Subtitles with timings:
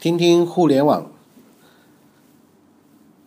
[0.00, 1.10] 听听互联网。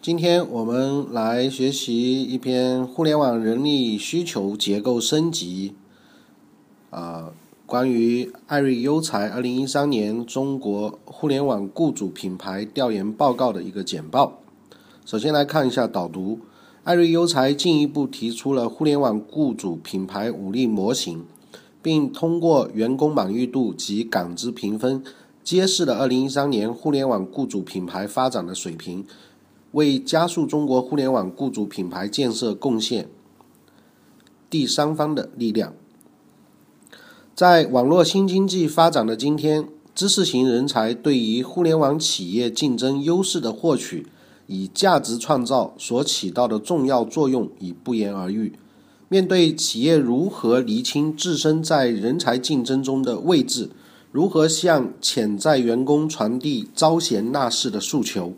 [0.01, 5.73] 今天我们来学习一篇互联网人力需求结构升级
[6.89, 7.33] 啊，
[7.65, 14.39] 关于艾瑞优才二零一三年中国互联网雇主品牌调研报告的一个简报。
[15.05, 16.39] 首先来看一下导读：
[16.85, 21.25] 艾瑞优才进一步提出了互联网雇主品牌五力模型，
[21.81, 25.03] 并通过员工满意度及岗资评分。
[25.43, 29.05] 揭示了2013年互联网雇主品牌发展的水平，
[29.71, 33.09] 为加速中国互联网雇主品牌建设贡献
[34.49, 35.73] 第三方的力量。
[37.33, 44.07] 在网络新经济发展的今天，知识型人才对于互联网企业竞争优势的获取
[44.47, 48.53] 以价值创造所起到的重要作用已不言而喻。
[49.09, 53.69] 面对企业如何厘清自身在人才竞争中的位置，
[54.11, 58.33] 如何向潜在员工传递招贤纳士的诉求？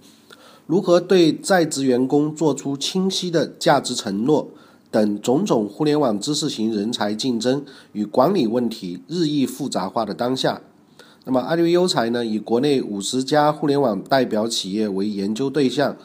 [0.68, 4.50] 如何对在职员工做出清晰的价值承诺？
[4.92, 10.62] 等种种互联网知识型人才竞争与管理问题日益复杂化的当下，
[11.26, 12.24] 那么阿里优才呢？
[12.24, 15.98] 以国内五十家互联网代表企业为研究对象，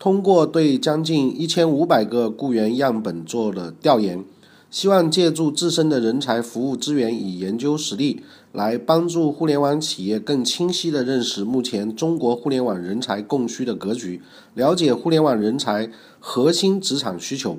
[0.00, 4.24] 通过对将近一千五百个雇员样本做了调研。
[4.68, 14.20] 希望借助自身的人才服务资源与研究实力，来帮助互联网企业更清晰地认识目前中国互联网人才供需的格局，
[14.54, 17.58] 了解互联网人才核心职场需求。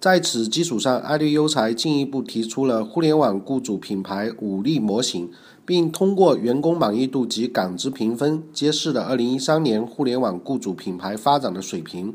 [0.00, 5.30] 在此基础上，爱立优才进一步提出了互联网雇主品牌五力模型，
[5.64, 12.14] 并通过员工满意度及岗资评分，揭示了二零一三年互联网雇主品牌发展的水平。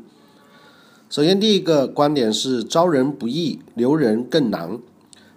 [1.08, 4.78] 首先，第一个观点是招人不易，留人更难。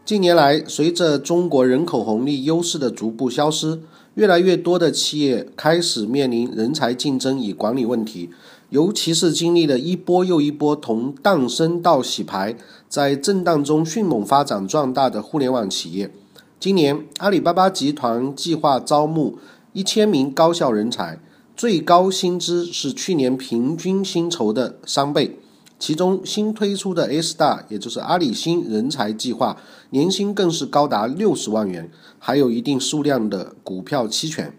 [0.05, 3.79] 近年来，随着中国人口红利优势的逐步消失，
[4.15, 8.29] 越来越多的企业开始面临人才竞争与管理问题。
[8.69, 12.57] 尤其是经历了一波又一波从诞生到洗牌，
[12.89, 16.11] 在震荡中迅猛发展壮大的互联网企业。
[16.59, 19.37] 今年，阿里巴巴集团计划招募
[19.71, 21.17] 一千名高校人才，
[21.55, 25.39] 最高薪资是去年平均薪酬的三倍。
[25.83, 29.57] 其中新推出的 A Star，，也就是阿里新人才计划，
[29.89, 34.53] 年薪更是高达六十万元，还有一定数量的股票期权。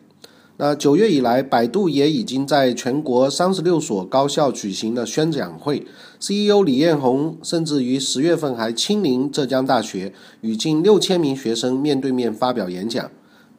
[0.58, 5.86] 那九月以来，百度也已经在全国三十六所高校举行了宣讲会
[6.18, 10.12] ，CEO 李彦宏甚至于十月份还亲临浙江大学，
[10.42, 13.10] 与近六千名学生面对面发表演讲。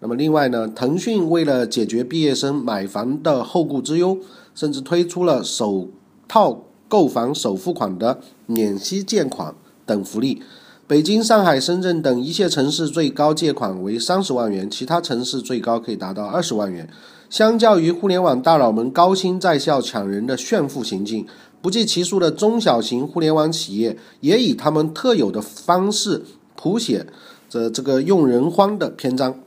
[0.02, 4.20] 那么另外呢，腾讯为了解决毕业生买房的后顾之忧，
[4.54, 5.90] 甚至推出了首
[6.28, 6.62] 套。
[6.96, 9.54] 购房首付款的免息借款
[9.86, 10.42] 等福利，
[10.88, 16.90] 北京、上海、深圳等一线城市最高借款为三十万元，其他城市最高可以达到二十万元。
[17.30, 21.28] 相较于互联网大佬们高薪在校抢人的炫富行径，
[21.62, 26.24] 不计其数的中小型互联网企业也以他们特有的方式
[26.56, 27.06] 谱写
[27.50, 29.38] 着这个用人荒的篇章。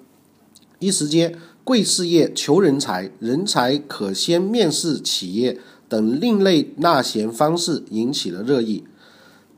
[0.80, 5.58] 一时间，贵事业求人才，人才可先面试企业。
[5.88, 8.84] 等另类纳贤方式引起了热议。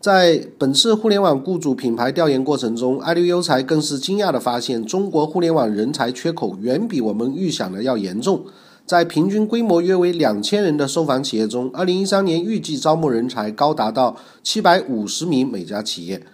[0.00, 8.44] 在本次互联网雇主品牌调研过程中，爱立优才更是惊讶地发现，中国互联网人才缺口远比我们预想的要严重。
[8.86, 16.26] 在平均规模约为两千人的受访企业中，二零一三年预计招募人才高达到七百五十名每家企业，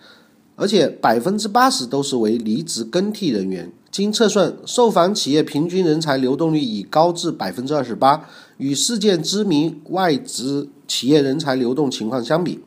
[0.55, 3.73] 而且百分之八十都是为离职更替人员。
[3.97, 12.61] 经测算，受访企业平均人才流动率已高至百分之二十八，与世界知名外资企业人才流动情况相比，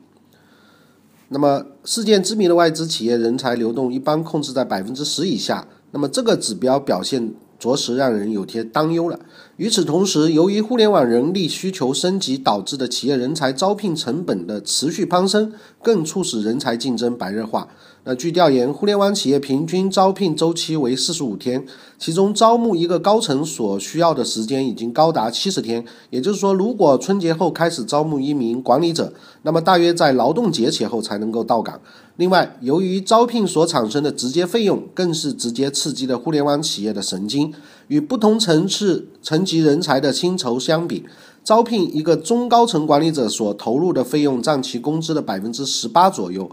[1.28, 9.19] 那么世界知名的外资企业人才流动一般控制在百分之十以下，那么这个指标表现着实让人有些担忧了。
[9.57, 15.53] 与此同时，由于互联网人力需求升级导致的企业人才招聘成本的持续攀升，
[15.84, 17.67] 更促使人才竞争白热化。
[18.05, 21.65] 那据调研，互联网企业平均招聘周期为四十五天，
[21.97, 25.84] 其中招募一个高层所需要的时间已经高达七十天。
[26.09, 31.79] 也就是说，如果春节后开始招募一名管理者，那么大约在劳动节前后才能够到岗。
[32.16, 37.53] 另外，由于招聘所产生的直接费用，更是直接刺激了互联网企业的神经。
[37.90, 41.05] 与不同层次层级人才的薪酬相比，
[41.43, 46.49] 招聘一个中高层管理者所投入的费用占其工资的百分之十八左右。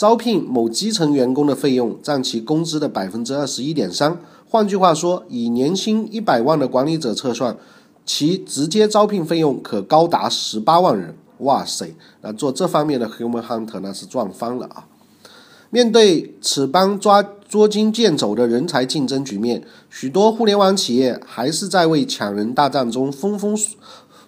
[0.00, 4.18] 招聘某基层员工的费用占其工资的百分之二十一点三。
[4.48, 7.54] 换句话说，以年薪一百万的管理者测算，
[8.06, 11.14] 其直接招聘费用可高达十八万人。
[11.40, 14.86] 哇塞，那做这方面的 human hunter 那是赚翻了啊！
[15.68, 23.54] 面对此般抓捉襟见肘的人才竞争局面，许多互联网企业还是在为抢人大战中丰丰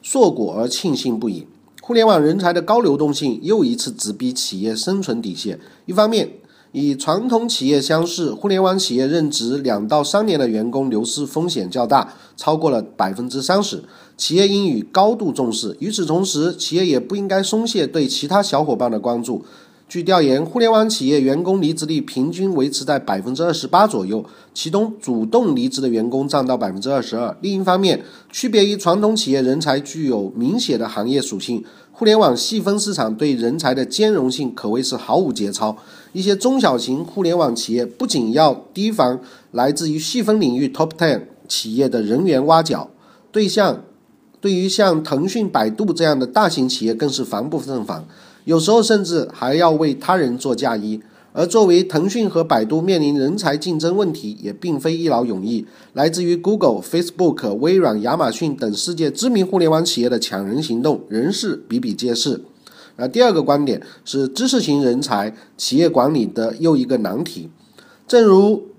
[0.02, 1.46] 硕果而庆幸不已。
[1.92, 5.60] 互联网人才的高流动性又一次直逼企业生存底线。
[5.84, 6.26] 一方面，
[6.72, 13.84] 与传统企业相似，互联网企业任职两到三年的员工流失风险较大，超过了百分之三十，
[14.16, 15.76] 企业应予高度重视。
[15.80, 19.44] 与此同时，企业也不应该松懈对其他小伙伴的关注。
[19.92, 24.24] 据调研，互联网企业员工离职率平均维持在百分之二十八左右，
[24.54, 27.36] 其中主动离职的员工占到百分之二十二。
[27.42, 31.62] 另一方面，区别于传统企业，人才具有明显的行业属性，
[31.92, 35.76] 互联网细分市场对人才的兼容性可谓是毫无节操。
[36.14, 42.88] 一些中小型互联网企业不仅要提防来自于细分领域 Top Ten 企业的人员挖角
[43.30, 43.84] 对象，
[44.40, 48.06] 对于像腾讯、百度这样的大型企业更是防不胜防。
[48.44, 51.00] 有时候甚至还要为他人做嫁衣，
[51.32, 55.66] 而作为腾讯和百度面临人才竞争问题，也并非一劳永逸。
[55.92, 62.40] 来自于 Google、Facebook、微软、亚马逊等世界知名互联网企业的抢人行动，仍是比比皆是。
[62.96, 67.48] 那第二个观点是知识型人才企业管理的又一个难题，
[68.08, 68.71] 正如。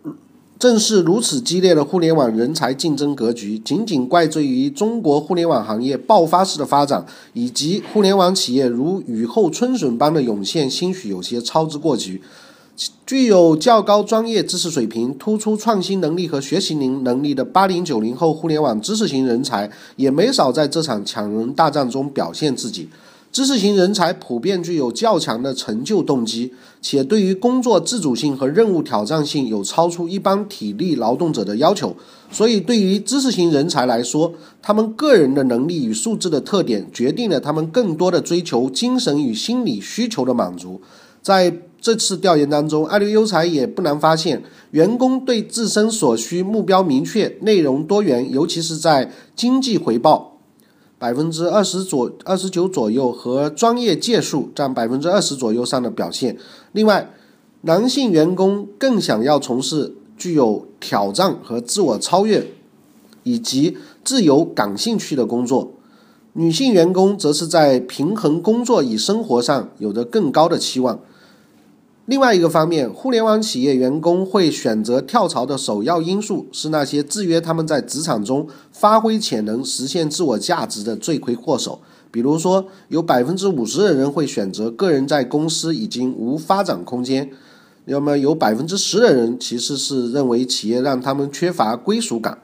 [0.60, 12.22] 正是如此激烈的互联网人才竞争格局，仅仅怪罪于中国互联网行业爆发式的发展，以及互联网企业如雨后春笋般的涌现，兴许有些操之过急。
[13.06, 22.90] 具有较高专业知识水平、突出创新能力和学习能能力的八零九零后互联网知识型人才，也没少在这场抢人大战中表现自己。
[23.34, 26.54] 知识型人才普遍具有较强的成就动机，
[26.84, 31.96] 且对于工作自主性和任务挑战性有超出一般体力劳动者的要求。
[32.32, 34.32] 所以，对于知识型人才来说，
[34.62, 40.80] 他们个人的能力与素质的特点，决定了他们更多的追求精神与心理需求的满足。
[41.24, 50.33] 在这次调研当中，爱瑞优才也不难发现，员工对自身所需目标明确、内容多元，尤其是在经济回报。
[51.04, 56.38] 百分之二十左二十九左右和专业技术占百分之二十左右上的表现。
[56.72, 57.12] 另外，
[57.64, 62.48] 男性员工更想要从事具有挑战和自我超越，
[63.24, 65.74] 以及自由感兴趣的工作；
[66.32, 71.02] 女性员工则是在平衡工作与生活上有着更高的期望。
[72.06, 81.80] 另外一个方面，互联网企业员工会选择跳槽的首要因素是那些制约他们在职场中发挥潜能、实现自我价值的罪魁祸首。
[82.12, 87.28] 比如说，有百分之五十的人会选择个人在公司已经无发展空间；
[87.86, 92.38] 要么有百分之十的人其实是认为企业让他们缺乏归属感。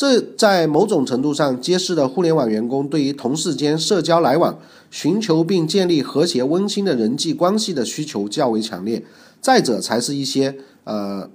[0.00, 4.58] 这在某种程度上揭示了互联网员工对于同事间社交来往、
[4.90, 9.04] 寻求并建立和谐温馨的人际关系的需求较为强烈。
[9.42, 11.28] 再者，才是一些呃，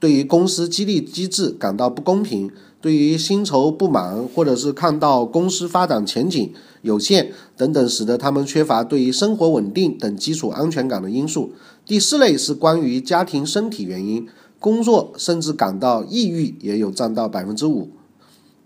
[0.00, 6.52] 对于公司激励机制感到不公平，对于薪酬不满，或者是看到公司发展前景
[6.82, 11.52] 有限等等，使得他们缺乏对于生活稳定等基础安全感的因素。
[11.86, 14.26] 第四类是关于家庭身体原因，
[14.58, 17.90] 工作甚至感到抑郁，也有占到百分之五。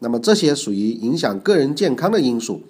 [0.04, 2.60] 那么这些属于影响个人健康的因素。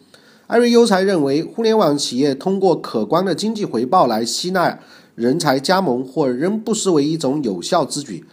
[0.47, 4.79] 艾瑞优才认为，互联网企业通过可观的经济回报来吸纳
[5.17, 8.25] 人才加盟，或仍不失为一种有效之举。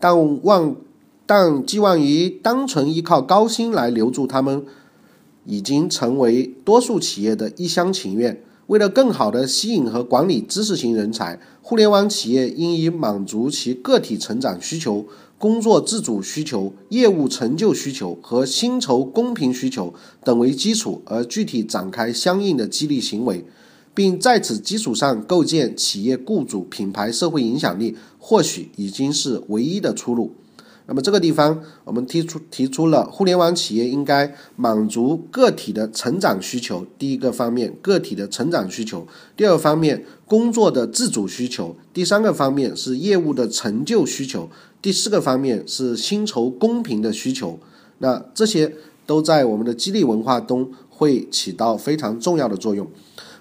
[0.00, 0.74] 但望
[1.24, 4.64] 但寄望于单纯依靠高薪来留住他们，
[5.44, 8.42] 已经成为多数企业的一厢情愿。
[8.68, 15.06] 为了更好地吸引和管理知识型人才，互联网企业应以满足其个体成长需求。
[15.36, 19.92] 工作自主需求、业务成就需求和薪酬公平需求
[20.22, 23.44] 等为基础，而具体展开相应的激励行为，
[23.92, 30.32] 并在此基础上构建企业雇主品牌社会影响力，或许已经是唯一的出路。
[30.86, 36.84] 那么这个地方，我们提出提出了互联网企业应该满足个体的成长需求。
[36.98, 44.48] 第一个方面，个体的成长需求；第二方面，工作的自主需求；第三个方面是业务的成就需求；
[44.82, 47.58] 第四个方面是薪酬公平的需求。
[47.98, 48.74] 那这些
[49.06, 52.86] 都在我们的激励文化中会起到非常重要的作用。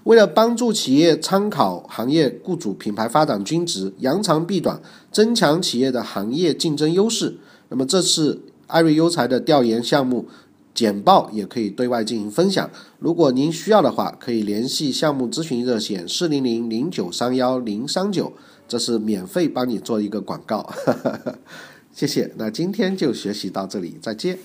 [0.04, 4.82] 为了帮助企业参考行业雇主品牌发展均值，扬长避短，
[5.12, 7.38] 增强企业的行业竞争优势，
[7.70, 10.26] 那么这次艾瑞优才的调研项目
[10.74, 12.70] 简报也可以对外进行分享。
[12.98, 18.34] 如果您需要的话，可以联系项目咨询热线四零零零九三幺零三九，
[18.68, 20.68] 这是免费帮你做一个广告。
[21.94, 24.40] 谢谢，那今天就学习到这里，再见。